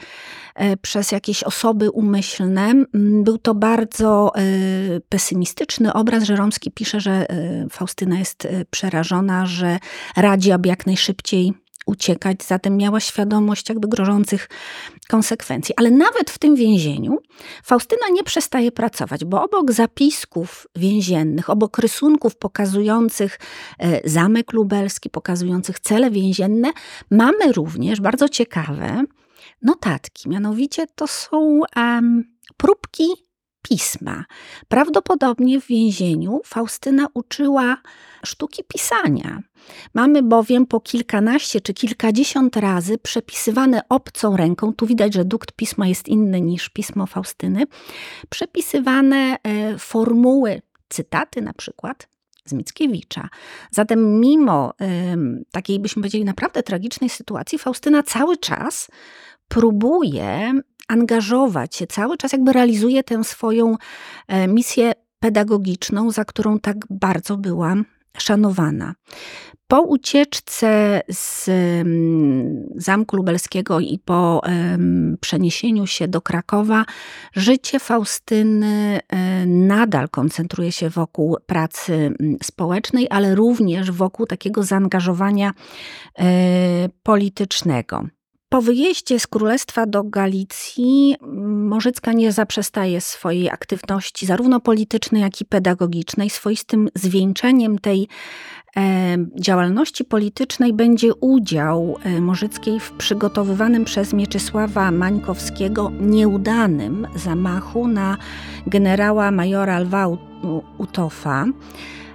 E, 0.55 0.77
przez 0.77 1.11
jakieś 1.11 1.43
osoby 1.43 1.89
umyślne. 1.89 2.61
Mm, 2.61 3.23
był 3.23 3.37
to 3.37 3.55
bardzo 3.55 4.31
e, 4.35 4.41
pesymistyczny 5.09 5.93
obraz. 5.93 6.23
Żeromski 6.23 6.71
pisze, 6.71 6.99
że 6.99 7.11
e, 7.29 7.67
Faustyna 7.69 8.19
jest 8.19 8.47
przerażona, 8.69 9.45
że 9.45 9.79
radzi, 10.17 10.51
aby 10.51 10.69
jak 10.69 10.85
najszybciej 10.85 11.53
uciekać, 11.91 12.43
zatem 12.43 12.77
miała 12.77 12.99
świadomość 12.99 13.69
jakby 13.69 13.87
grożących 13.87 14.49
konsekwencji. 15.07 15.75
Ale 15.77 15.91
nawet 15.91 16.31
w 16.31 16.37
tym 16.37 16.55
więzieniu 16.55 17.17
Faustyna 17.63 18.09
nie 18.13 18.23
przestaje 18.23 18.71
pracować, 18.71 19.25
bo 19.25 19.43
obok 19.43 19.71
zapisków 19.71 20.67
więziennych, 20.75 21.49
obok 21.49 21.77
rysunków 21.77 22.35
pokazujących 22.35 23.39
zamek 24.05 24.53
lubelski, 24.53 25.09
pokazujących 25.09 25.79
cele 25.79 26.11
więzienne, 26.11 26.71
mamy 27.11 27.51
również 27.51 28.01
bardzo 28.01 28.29
ciekawe 28.29 29.03
notatki. 29.61 30.29
Mianowicie 30.29 30.87
to 30.95 31.07
są 31.07 31.61
um, 31.75 32.23
próbki 32.57 33.03
pisma. 33.61 34.25
Prawdopodobnie 34.67 35.61
w 35.61 35.67
więzieniu 35.67 36.41
Faustyna 36.45 37.07
uczyła 37.13 37.77
sztuki 38.25 38.63
pisania. 38.67 39.39
Mamy 39.93 40.23
bowiem 40.23 40.65
po 40.65 40.79
kilkanaście 40.79 41.61
czy 41.61 41.73
kilkadziesiąt 41.73 42.57
razy 42.57 42.97
przepisywane 42.97 43.81
obcą 43.89 44.37
ręką, 44.37 44.73
tu 44.73 44.85
widać, 44.85 45.13
że 45.13 45.25
dukt 45.25 45.51
pisma 45.51 45.87
jest 45.87 46.07
inny 46.07 46.41
niż 46.41 46.69
pismo 46.69 47.05
Faustyny, 47.05 47.63
przepisywane 48.29 49.37
e, 49.43 49.77
formuły, 49.77 50.61
cytaty 50.89 51.41
na 51.41 51.53
przykład 51.53 52.07
z 52.45 52.53
Mickiewicza. 52.53 53.29
Zatem 53.71 54.19
mimo 54.19 54.73
takiej, 55.51 55.79
byśmy 55.79 56.01
powiedzieli, 56.01 56.25
naprawdę 56.25 56.63
tragicznej 56.63 57.09
sytuacji, 57.09 57.59
Faustyna 57.59 58.03
cały 58.03 58.37
czas 58.37 58.87
próbuje 59.47 60.51
angażować 60.87 61.75
się, 61.75 61.87
cały 61.87 62.17
czas 62.17 62.31
jakby 62.31 62.53
realizuje 62.53 63.03
tę 63.03 63.23
swoją 63.23 63.75
e, 64.27 64.47
misję 64.47 64.91
pedagogiczną, 65.19 66.11
za 66.11 66.25
którą 66.25 66.59
tak 66.59 66.77
bardzo 66.89 67.37
była 67.37 67.75
szanowana. 68.17 68.93
Po 69.67 69.81
ucieczce 69.81 71.01
z 71.09 71.49
mm, 71.49 72.69
Zamku 72.75 73.15
Lubelskiego 73.15 73.79
i 73.79 73.99
po 73.99 74.41
przeniesieniu 75.21 75.87
się 75.87 76.07
do 76.07 76.21
Krakowa, 76.21 76.85
życie 77.35 77.79
Faustyny 77.79 78.99
e, 79.09 79.45
nadal 79.45 80.09
koncentruje 80.09 80.71
się 80.71 80.89
wokół 80.89 81.37
pracy 81.45 81.93
mm, 81.93 82.37
społecznej, 82.43 83.07
ale 83.09 83.35
również 83.35 83.91
wokół 83.91 84.25
takiego 84.25 84.63
zaangażowania 84.63 85.51
e, 86.19 86.23
politycznego. 87.03 88.05
Po 88.51 88.61
wyjeździe 88.61 89.19
z 89.19 89.27
królestwa 89.27 89.85
do 89.85 90.03
Galicji 90.03 91.15
Morzycka 91.47 92.13
nie 92.13 92.31
zaprzestaje 92.31 93.01
swojej 93.01 93.49
aktywności, 93.49 94.25
zarówno 94.25 94.59
politycznej, 94.59 95.21
jak 95.21 95.41
i 95.41 95.45
pedagogicznej. 95.45 96.29
Swoistym 96.29 96.89
zwieńczeniem 96.95 97.79
tej 97.79 98.07
e, 98.77 99.17
działalności 99.39 100.05
politycznej 100.05 100.73
będzie 100.73 101.15
udział 101.15 101.97
e, 102.03 102.21
Morzyckiej 102.21 102.79
w 102.79 102.91
przygotowywanym 102.91 103.85
przez 103.85 104.13
Mieczysława 104.13 104.91
Mańkowskiego 104.91 105.91
nieudanym 105.99 107.07
zamachu 107.15 107.87
na 107.87 108.17
generała 108.67 109.31
majora 109.31 109.79
Lwa 109.79 110.07
Utofa. 110.77 111.45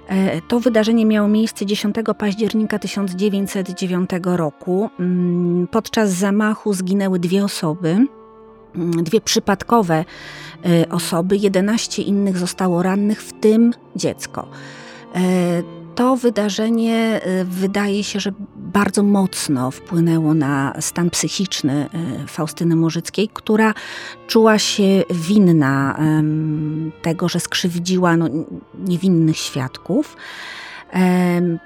E, 0.07 0.41
to 0.41 0.59
wydarzenie 0.59 1.05
miało 1.05 1.27
miejsce 1.27 1.65
10 1.65 1.95
października 2.17 2.79
1909 2.79 4.09
roku. 4.23 4.89
Mm, 4.99 5.67
podczas 5.67 6.11
zamachu 6.11 6.73
zginęły 6.73 7.19
dwie 7.19 7.43
osoby, 7.43 7.89
mm, 8.75 9.03
dwie 9.03 9.21
przypadkowe 9.21 10.05
e, 10.65 10.89
osoby, 10.89 11.37
11 11.37 12.01
innych 12.01 12.37
zostało 12.37 12.83
rannych, 12.83 13.23
w 13.23 13.33
tym 13.33 13.73
dziecko. 13.95 14.47
E, 15.15 15.19
to 15.95 16.15
wydarzenie 16.15 17.21
wydaje 17.45 18.03
się, 18.03 18.19
że 18.19 18.31
bardzo 18.77 19.03
mocno 19.03 19.71
wpłynęło 19.71 20.33
na 20.33 20.73
stan 20.79 21.09
psychiczny 21.09 21.89
y, 22.23 22.27
Faustyny 22.27 22.75
Morzyckiej, 22.75 23.29
która 23.33 23.73
czuła 24.27 24.59
się 24.59 25.03
winna 25.09 25.99
tego, 27.01 27.29
że 27.29 27.39
skrzywdziła 27.39 28.17
no, 28.17 28.27
niewinnych 28.79 29.37
świadków. 29.37 30.17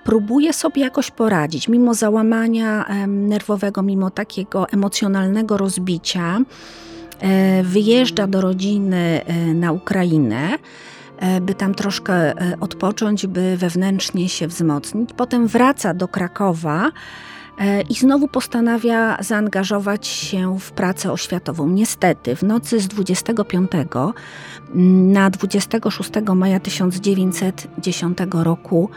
Próbuje 0.04 0.54
sobie 0.54 0.82
jakoś 0.82 1.12
poradzić, 1.12 1.68
mimo 1.68 1.94
załamania 1.94 2.86
nerwowego, 3.08 3.82
mimo 3.82 4.10
takiego 4.10 4.70
emocjonalnego 4.70 5.58
rozbicia. 5.58 6.40
E, 7.20 7.64
wyjeżdża 7.64 8.28
do 8.28 8.42
rodziny 8.42 9.22
e, 9.26 9.54
na 9.54 9.72
Ukrainę 9.72 10.58
E, 10.58 10.91
by 11.42 11.54
tam 11.54 11.76
troszkę 11.76 12.14
e, 12.14 12.60
odpocząć, 12.60 13.28
by 13.28 13.58
wewnętrznie 13.58 14.30
się 14.30 14.48
wzmocnić. 14.48 15.10
Potem 15.18 15.48
wraca 15.48 15.94
do 15.94 16.08
Krakowa, 16.08 16.92
e, 17.60 17.82
i 17.82 17.94
znowu 17.94 18.28
postanawia 18.28 19.18
zaangażować 19.20 20.08
się 20.08 20.60
w 20.60 20.72
pracę 20.72 21.12
oświatową. 21.12 21.70
Niestety, 21.70 22.36
w 22.36 22.44
nocy 22.44 22.80
z 22.80 22.88
25 22.88 23.72
na 24.74 25.30
26 25.30 26.12
maja 26.36 26.60
1910 26.60 28.18
roku 28.34 28.90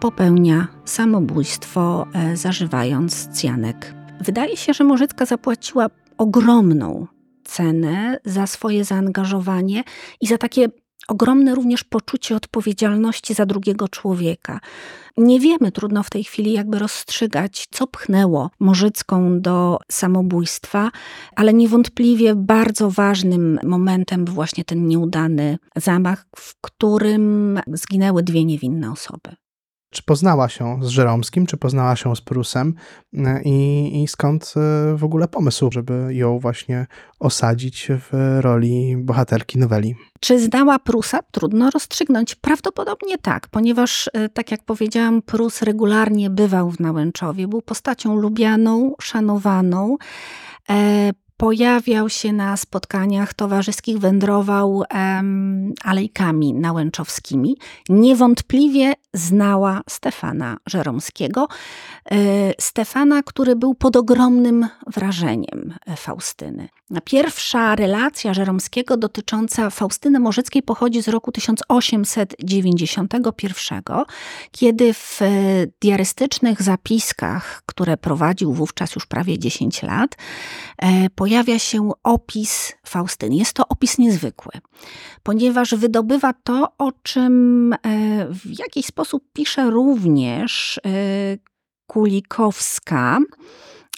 popełnia 0.00 0.66
samobójstwo, 0.84 2.06
e, 2.12 2.36
zażywając 2.36 3.28
cjanek. 3.32 3.94
Wydaje 4.20 4.56
się, 4.56 4.74
że 4.74 4.84
Morzycka 4.84 5.26
zapłaciła 5.26 5.86
ogromną 6.18 7.06
cenę 7.44 8.18
za 8.24 8.46
swoje 8.46 8.84
zaangażowanie 8.84 9.84
i 10.20 10.26
za 10.26 10.38
takie 10.38 10.68
ogromne 11.08 11.54
również 11.54 11.84
poczucie 11.84 12.36
odpowiedzialności 12.36 13.34
za 13.34 13.46
drugiego 13.46 13.88
człowieka. 13.88 14.60
Nie 15.16 15.40
wiemy, 15.40 15.72
trudno 15.72 16.02
w 16.02 16.10
tej 16.10 16.24
chwili 16.24 16.52
jakby 16.52 16.78
rozstrzygać, 16.78 17.66
co 17.70 17.86
pchnęło 17.86 18.50
Morzycką 18.60 19.40
do 19.40 19.78
samobójstwa, 19.90 20.90
ale 21.36 21.54
niewątpliwie 21.54 22.34
bardzo 22.34 22.90
ważnym 22.90 23.58
momentem 23.64 24.24
był 24.24 24.34
właśnie 24.34 24.64
ten 24.64 24.88
nieudany 24.88 25.58
zamach, 25.76 26.26
w 26.36 26.54
którym 26.60 27.60
zginęły 27.72 28.22
dwie 28.22 28.44
niewinne 28.44 28.92
osoby 28.92 29.36
czy 29.94 30.02
poznała 30.02 30.48
się 30.48 30.78
z 30.82 30.88
Żeromskim, 30.88 31.46
czy 31.46 31.56
poznała 31.56 31.96
się 31.96 32.16
z 32.16 32.20
Prusem 32.20 32.74
e, 33.14 33.42
i, 33.42 34.02
i 34.02 34.08
skąd 34.08 34.54
e, 34.56 34.96
w 34.96 35.04
ogóle 35.04 35.28
pomysł, 35.28 35.70
żeby 35.72 36.08
ją 36.10 36.38
właśnie 36.38 36.86
osadzić 37.20 37.88
w 37.90 38.38
roli 38.40 38.96
bohaterki 38.96 39.58
noweli. 39.58 39.94
Czy 40.20 40.40
znała 40.40 40.78
Prusa? 40.78 41.20
Trudno 41.22 41.70
rozstrzygnąć. 41.70 42.34
Prawdopodobnie 42.34 43.18
tak, 43.18 43.48
ponieważ, 43.48 44.10
e, 44.12 44.28
tak 44.28 44.50
jak 44.50 44.64
powiedziałam, 44.64 45.22
Prus 45.22 45.62
regularnie 45.62 46.30
bywał 46.30 46.70
w 46.70 46.80
Nałęczowie. 46.80 47.48
Był 47.48 47.62
postacią 47.62 48.16
lubianą, 48.16 48.94
szanowaną 49.00 49.96
pojawiał 51.36 52.08
się 52.08 52.32
na 52.32 52.56
spotkaniach 52.56 53.34
towarzyskich, 53.34 53.98
wędrował 53.98 54.82
alejkami 55.84 56.54
nałęczowskimi. 56.54 57.56
Niewątpliwie 57.88 58.92
znała 59.14 59.80
Stefana 59.88 60.56
Żeromskiego. 60.66 61.48
E, 62.10 62.16
Stefana, 62.60 63.22
który 63.22 63.56
był 63.56 63.74
pod 63.74 63.96
ogromnym 63.96 64.68
wrażeniem 64.86 65.74
Faustyny. 65.96 66.68
Pierwsza 67.04 67.76
relacja 67.76 68.34
Żeromskiego 68.34 68.96
dotycząca 68.96 69.70
Faustyny 69.70 70.20
Morzyckiej 70.20 70.62
pochodzi 70.62 71.02
z 71.02 71.08
roku 71.08 71.32
1891, 71.32 73.82
kiedy 74.50 74.94
w 74.94 75.20
diarystycznych 75.80 76.62
zapiskach, 76.62 77.62
które 77.66 77.96
prowadził 77.96 78.52
wówczas 78.52 78.94
już 78.94 79.06
prawie 79.06 79.38
10 79.38 79.82
lat, 79.82 80.16
e, 80.78 81.10
pojawia 81.10 81.58
się 81.58 81.90
opis 82.02 82.72
Faustyny. 82.86 83.36
Jest 83.36 83.52
to 83.52 83.68
opis 83.68 83.98
niezwykły, 83.98 84.52
ponieważ 85.22 85.74
wydobywa 85.74 86.32
to, 86.32 86.72
o 86.78 86.92
czym 87.02 87.72
e, 87.72 87.78
w 88.28 88.58
jakiś 88.58 88.86
sposób 88.86 89.03
pisze 89.32 89.70
również 89.70 90.80
e, 90.86 90.90
Kulikowska. 91.86 93.18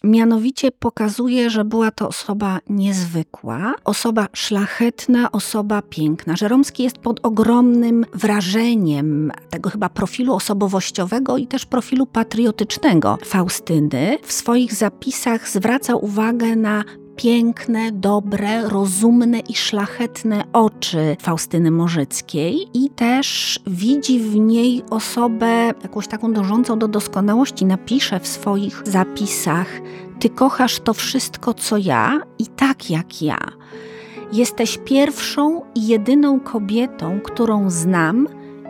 Mianowicie 0.04 0.72
pokazuje, 0.72 1.50
że 1.50 1.64
była 1.64 1.90
to 1.90 2.08
osoba 2.08 2.58
niezwykła, 2.68 3.74
osoba 3.84 4.26
szlachetna, 4.32 5.32
osoba 5.32 5.82
piękna. 5.82 6.36
Żeromski 6.36 6.82
jest 6.82 6.98
pod 6.98 7.26
ogromnym 7.26 8.06
wrażeniem 8.14 9.32
tego 9.50 9.70
chyba 9.70 9.88
profilu 9.88 10.34
osobowościowego 10.34 11.36
i 11.36 11.46
też 11.46 11.66
profilu 11.66 12.06
patriotycznego 12.06 13.18
Faustyny. 13.24 14.18
W 14.22 14.32
swoich 14.32 14.74
zapisach 14.74 15.48
zwraca 15.48 15.94
uwagę 15.94 16.56
na 16.56 16.84
piękne, 17.16 17.92
dobre, 17.92 18.68
rozumne 18.68 19.38
i 19.38 19.54
szlachetne 19.54 20.44
oczy 20.52 21.16
Faustyny 21.20 21.70
Morzyckiej 21.70 22.68
i 22.74 22.90
też 22.90 23.60
widzi 23.66 24.20
w 24.20 24.36
niej 24.36 24.82
osobę 24.90 25.72
jakąś 25.82 26.08
taką 26.08 26.32
dążącą 26.32 26.78
do 26.78 26.88
doskonałości. 26.88 27.64
Napisze 27.64 28.20
w 28.20 28.26
swoich 28.26 28.82
zapisach: 28.84 29.68
Ty 30.20 30.30
kochasz 30.30 30.80
to 30.80 30.94
wszystko, 30.94 31.54
co 31.54 31.76
ja 31.76 32.20
i 32.38 32.46
tak 32.46 32.90
jak 32.90 33.22
ja. 33.22 33.38
Jesteś 34.32 34.78
pierwszą 34.84 35.62
i 35.74 35.86
jedyną 35.86 36.40
kobietą, 36.40 37.20
którą 37.20 37.70
znam 37.70 38.28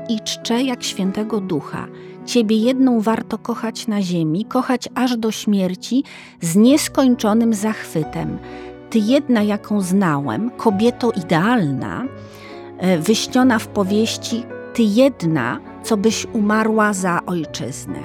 i 0.09 0.21
czczę 0.21 0.62
jak 0.62 0.83
świętego 0.83 1.41
ducha. 1.41 1.87
Ciebie 2.26 2.56
jedną 2.56 3.00
warto 3.00 3.38
kochać 3.38 3.87
na 3.87 4.02
ziemi, 4.02 4.45
kochać 4.45 4.88
aż 4.95 5.16
do 5.16 5.30
śmierci 5.30 6.04
z 6.40 6.56
nieskończonym 6.56 7.54
zachwytem. 7.54 8.38
Ty 8.90 8.99
jedna, 8.99 9.42
jaką 9.42 9.80
znałem, 9.80 10.50
kobieto 10.50 11.12
idealna, 11.12 12.04
e, 12.78 12.99
wyśniona 12.99 13.59
w 13.59 13.68
powieści, 13.68 14.42
ty 14.75 14.83
jedna, 14.83 15.60
co 15.82 15.97
byś 15.97 16.26
umarła 16.32 16.93
za 16.93 17.21
ojczyznę 17.26 17.99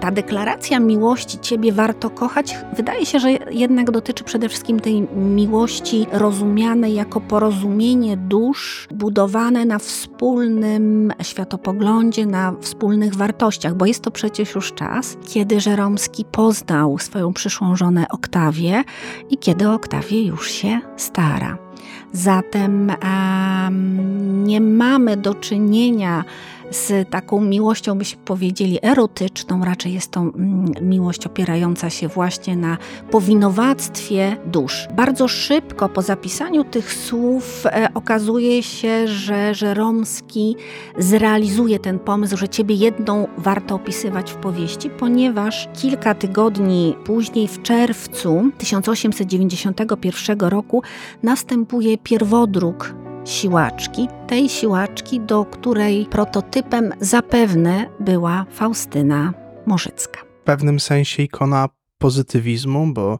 ta 0.00 0.10
deklaracja 0.10 0.80
miłości 0.80 1.38
Ciebie 1.38 1.72
warto 1.72 2.10
kochać, 2.10 2.56
wydaje 2.76 3.06
się, 3.06 3.20
że 3.20 3.30
jednak 3.50 3.90
dotyczy 3.90 4.24
przede 4.24 4.48
wszystkim 4.48 4.80
tej 4.80 5.02
miłości 5.16 6.06
rozumianej 6.12 6.94
jako 6.94 7.20
porozumienie 7.20 8.16
dusz, 8.16 8.88
budowane 8.90 9.64
na 9.64 9.78
wspólnym 9.78 11.12
światopoglądzie, 11.22 12.26
na 12.26 12.54
wspólnych 12.60 13.14
wartościach, 13.14 13.74
bo 13.74 13.86
jest 13.86 14.02
to 14.02 14.10
przecież 14.10 14.54
już 14.54 14.72
czas, 14.72 15.16
kiedy 15.28 15.60
Żeromski 15.60 16.24
poznał 16.24 16.98
swoją 16.98 17.32
przyszłą 17.32 17.76
żonę 17.76 18.06
Oktawię 18.10 18.84
i 19.30 19.38
kiedy 19.38 19.70
Oktawie 19.70 20.22
już 20.22 20.50
się 20.50 20.80
stara. 20.96 21.68
Zatem 22.12 22.92
um, 23.02 24.44
nie 24.44 24.60
mamy 24.60 25.16
do 25.16 25.34
czynienia 25.34 26.24
z 26.70 27.10
taką 27.10 27.40
miłością, 27.40 27.98
byśmy 27.98 28.22
powiedzieli, 28.24 28.78
erotyczną. 28.82 29.64
Raczej 29.64 29.92
jest 29.92 30.10
to 30.10 30.20
mm, 30.20 30.66
miłość 30.80 31.26
opierająca 31.26 31.90
się 31.90 32.08
właśnie 32.08 32.56
na 32.56 32.78
powinowactwie 33.10 34.36
dusz. 34.46 34.88
Bardzo 34.96 35.28
szybko 35.28 35.88
po 35.88 36.02
zapisaniu 36.02 36.64
tych 36.64 36.94
słów 36.94 37.66
e, 37.66 37.88
okazuje 37.94 38.62
się, 38.62 39.08
że 39.08 39.54
Żeromski 39.54 40.56
zrealizuje 40.98 41.78
ten 41.78 41.98
pomysł, 41.98 42.36
że 42.36 42.48
ciebie 42.48 42.74
jedną 42.74 43.26
warto 43.38 43.74
opisywać 43.74 44.32
w 44.32 44.36
powieści, 44.36 44.90
ponieważ 44.90 45.68
kilka 45.80 46.14
tygodni 46.14 46.94
później, 47.04 47.48
w 47.48 47.62
czerwcu 47.62 48.50
1891 48.58 50.40
roku, 50.40 50.82
następuje 51.22 51.98
pierwodruk 51.98 52.94
siłaczki, 53.28 54.08
tej 54.26 54.48
siłaczki, 54.48 55.20
do 55.20 55.44
której 55.44 56.06
prototypem 56.06 56.92
zapewne 57.00 57.86
była 58.00 58.46
Faustyna 58.50 59.32
Morzycka. 59.66 60.20
W 60.40 60.44
pewnym 60.44 60.80
sensie 60.80 61.22
ikona 61.22 61.68
pozytywizmu, 61.98 62.92
bo 62.92 63.18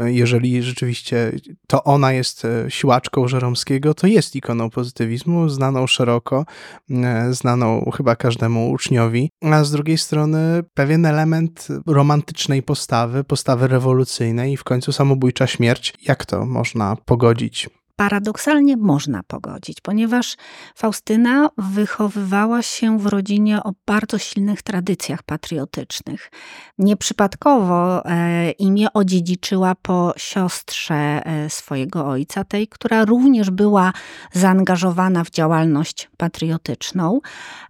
e, 0.00 0.12
jeżeli 0.12 0.62
rzeczywiście 0.62 1.32
to 1.66 1.84
ona 1.84 2.12
jest 2.12 2.44
e, 2.44 2.70
siłaczką 2.70 3.28
Żeromskiego, 3.28 3.94
to 3.94 4.06
jest 4.06 4.36
ikoną 4.36 4.70
pozytywizmu, 4.70 5.48
znaną 5.48 5.86
szeroko, 5.86 6.44
e, 6.90 7.32
znaną 7.34 7.90
chyba 7.96 8.16
każdemu 8.16 8.70
uczniowi, 8.70 9.30
a 9.42 9.64
z 9.64 9.70
drugiej 9.70 9.98
strony 9.98 10.62
pewien 10.74 11.06
element 11.06 11.68
romantycznej 11.86 12.62
postawy, 12.62 13.24
postawy 13.24 13.68
rewolucyjnej 13.68 14.52
i 14.52 14.56
w 14.56 14.64
końcu 14.64 14.92
samobójcza 14.92 15.46
śmierć. 15.46 15.94
Jak 16.02 16.26
to 16.26 16.46
można 16.46 16.96
pogodzić? 16.96 17.68
Paradoksalnie 17.96 18.76
można 18.76 19.22
pogodzić, 19.22 19.80
ponieważ 19.80 20.36
Faustyna 20.76 21.48
wychowywała 21.58 22.62
się 22.62 22.98
w 22.98 23.06
rodzinie 23.06 23.62
o 23.62 23.72
bardzo 23.86 24.18
silnych 24.18 24.62
tradycjach 24.62 25.22
patriotycznych. 25.22 26.30
Nieprzypadkowo 26.78 28.04
e, 28.04 28.50
imię 28.50 28.92
odziedziczyła 28.92 29.74
po 29.82 30.14
siostrze 30.16 30.94
e, 30.94 31.50
swojego 31.50 32.06
ojca, 32.06 32.44
tej, 32.44 32.68
która 32.68 33.04
również 33.04 33.50
była 33.50 33.92
zaangażowana 34.32 35.24
w 35.24 35.30
działalność 35.30 36.10
patriotyczną, 36.16 37.20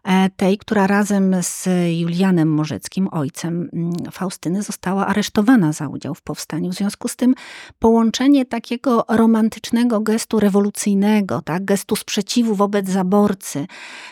e, 0.04 0.30
tej, 0.30 0.58
która 0.58 0.86
razem 0.86 1.36
z 1.42 1.68
Julianem 2.00 2.48
Morzyckim, 2.48 3.08
ojcem 3.12 3.70
mm, 3.72 3.92
Faustyny, 4.12 4.62
została 4.62 5.06
aresztowana 5.06 5.72
za 5.72 5.88
udział 5.88 6.14
w 6.14 6.22
powstaniu. 6.22 6.70
W 6.70 6.74
związku 6.74 7.08
z 7.08 7.16
tym 7.16 7.34
połączenie 7.78 8.44
takiego 8.44 9.04
romantycznego 9.08 10.00
gestu 10.14 10.40
rewolucyjnego, 10.40 11.42
tak, 11.42 11.64
gestu 11.64 11.96
sprzeciwu 11.96 12.54
wobec 12.54 12.88
zaborcy, 12.88 13.66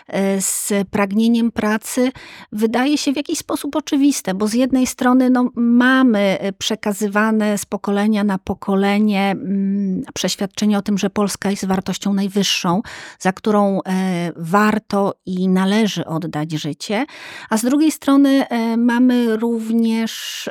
e, 0.08 0.40
z 0.40 0.72
pragnieniem 0.90 1.52
pracy, 1.52 2.12
wydaje 2.52 2.98
się 2.98 3.12
w 3.12 3.16
jakiś 3.16 3.38
sposób 3.38 3.76
oczywiste, 3.76 4.34
bo 4.34 4.48
z 4.48 4.54
jednej 4.54 4.86
strony 4.86 5.30
no, 5.30 5.50
mamy 5.54 6.38
przekazywane 6.58 7.58
z 7.58 7.66
pokolenia 7.66 8.24
na 8.24 8.38
pokolenie 8.38 9.30
mm, 9.30 10.02
przeświadczenie 10.14 10.78
o 10.78 10.82
tym, 10.82 10.98
że 10.98 11.10
Polska 11.10 11.50
jest 11.50 11.66
wartością 11.66 12.14
najwyższą, 12.14 12.82
za 13.18 13.32
którą 13.32 13.80
e, 13.82 14.32
warto 14.36 15.14
i 15.26 15.48
należy 15.48 16.04
oddać 16.04 16.52
życie, 16.52 17.06
a 17.50 17.56
z 17.56 17.62
drugiej 17.64 17.92
strony 17.92 18.48
e, 18.48 18.76
mamy 18.76 19.36
również, 19.36 20.50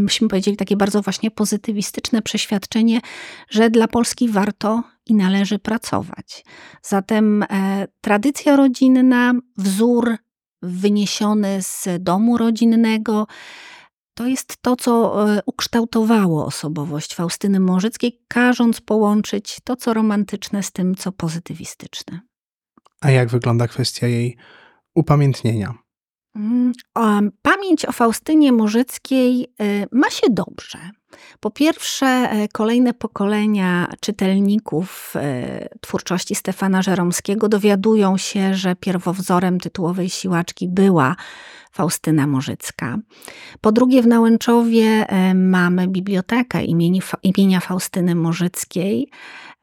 byśmy 0.00 0.28
powiedzieli, 0.28 0.56
takie 0.56 0.76
bardzo 0.76 1.02
właśnie 1.02 1.30
pozytywistyczne 1.30 2.22
przeświadczenie, 2.22 3.00
że 3.50 3.70
dla 3.70 3.88
Polski 3.88 4.28
warto 4.28 4.51
i 5.06 5.14
należy 5.14 5.58
pracować. 5.58 6.44
Zatem 6.82 7.42
e, 7.42 7.88
tradycja 8.00 8.56
rodzinna, 8.56 9.32
wzór 9.56 10.16
wyniesiony 10.62 11.62
z 11.62 11.88
domu 12.00 12.38
rodzinnego, 12.38 13.26
to 14.14 14.26
jest 14.26 14.62
to, 14.62 14.76
co 14.76 15.24
e, 15.30 15.40
ukształtowało 15.46 16.46
osobowość 16.46 17.14
Faustyny 17.14 17.60
Morzyckiej, 17.60 18.20
każąc 18.28 18.80
połączyć 18.80 19.58
to, 19.64 19.76
co 19.76 19.94
romantyczne, 19.94 20.62
z 20.62 20.72
tym, 20.72 20.94
co 20.94 21.12
pozytywistyczne. 21.12 22.20
A 23.00 23.10
jak 23.10 23.28
wygląda 23.28 23.68
kwestia 23.68 24.06
jej 24.06 24.36
upamiętnienia? 24.94 25.74
Mm, 26.36 26.72
pamięć 27.42 27.84
o 27.84 27.92
Faustynie 27.92 28.52
Morzyckiej 28.52 29.54
e, 29.60 29.86
ma 29.92 30.10
się 30.10 30.26
dobrze. 30.30 30.78
Po 31.40 31.50
pierwsze, 31.50 32.06
e, 32.06 32.48
kolejne 32.48 32.94
pokolenia 32.94 33.92
czytelników 34.00 35.14
e, 35.16 35.68
twórczości 35.80 36.34
Stefana 36.34 36.82
Żeromskiego 36.82 37.48
dowiadują 37.48 38.16
się, 38.16 38.54
że 38.54 38.76
pierwowzorem 38.76 39.60
tytułowej 39.60 40.10
siłaczki 40.10 40.68
była 40.68 41.16
Faustyna 41.72 42.26
Morzycka. 42.26 42.98
Po 43.60 43.72
drugie, 43.72 44.02
w 44.02 44.06
Nałęczowie 44.06 45.06
mamy 45.34 45.88
bibliotekę 45.88 46.64
imienia 47.22 47.60
Faustyny 47.60 48.14
Morzyckiej. 48.14 49.08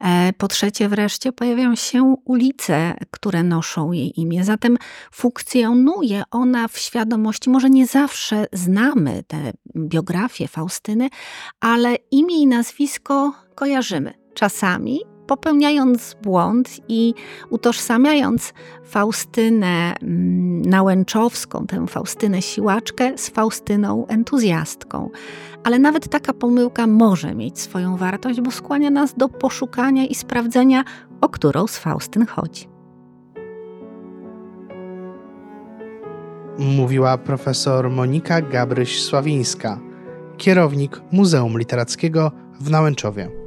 E, 0.00 0.32
po 0.32 0.48
trzecie, 0.48 0.88
wreszcie 0.88 1.32
pojawiają 1.32 1.76
się 1.76 2.16
ulice, 2.24 2.94
które 3.10 3.42
noszą 3.42 3.92
jej 3.92 4.20
imię. 4.20 4.44
Zatem 4.44 4.76
funkcjonuje 5.12 6.22
ona 6.30 6.68
w 6.68 6.78
świadomości. 6.78 7.50
Może 7.50 7.70
nie 7.70 7.86
zawsze 7.86 8.46
znamy 8.52 9.22
tę 9.26 9.52
biografię 9.76 10.48
Faustyny, 10.48 11.08
ale 11.60 11.96
imię 12.10 12.42
i 12.42 12.46
nazwisko 12.46 13.32
kojarzymy. 13.54 14.14
Czasami 14.34 15.00
popełniając 15.30 16.16
błąd 16.22 16.80
i 16.88 17.14
utożsamiając 17.50 18.52
Faustynę 18.84 19.94
mm, 20.02 20.62
Nałęczowską, 20.62 21.66
tę 21.66 21.86
Faustynę 21.86 22.42
siłaczkę 22.42 23.18
z 23.18 23.28
Faustyną 23.28 24.06
entuzjastką. 24.06 25.10
Ale 25.64 25.78
nawet 25.78 26.08
taka 26.08 26.32
pomyłka 26.32 26.86
może 26.86 27.34
mieć 27.34 27.58
swoją 27.58 27.96
wartość, 27.96 28.40
bo 28.40 28.50
skłania 28.50 28.90
nas 28.90 29.14
do 29.14 29.28
poszukania 29.28 30.06
i 30.06 30.14
sprawdzenia, 30.14 30.84
o 31.20 31.28
którą 31.28 31.66
z 31.66 31.78
Faustyn 31.78 32.26
chodzi. 32.26 32.68
Mówiła 36.58 37.18
profesor 37.18 37.90
Monika 37.90 38.42
Gabryś-Sławińska, 38.42 39.89
kierownik 40.40 41.00
Muzeum 41.12 41.58
Literackiego 41.58 42.32
w 42.60 42.70
Nałęczowie. 42.70 43.39